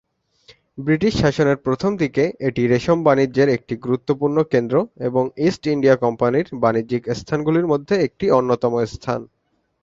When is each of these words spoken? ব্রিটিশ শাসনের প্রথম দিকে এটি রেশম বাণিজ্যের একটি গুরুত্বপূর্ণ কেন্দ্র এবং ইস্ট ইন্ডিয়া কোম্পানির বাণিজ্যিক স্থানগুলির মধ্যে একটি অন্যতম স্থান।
ব্রিটিশ 0.77 1.13
শাসনের 1.21 1.57
প্রথম 1.65 1.91
দিকে 2.01 2.23
এটি 2.47 2.61
রেশম 2.67 2.97
বাণিজ্যের 3.03 3.49
একটি 3.49 3.73
গুরুত্বপূর্ণ 3.85 4.37
কেন্দ্র 4.53 4.75
এবং 5.07 5.23
ইস্ট 5.47 5.63
ইন্ডিয়া 5.67 5.95
কোম্পানির 5.95 6.47
বাণিজ্যিক 6.63 7.03
স্থানগুলির 7.19 7.69
মধ্যে 7.71 7.95
একটি 8.07 8.25
অন্যতম 8.31 8.73
স্থান। 8.93 9.21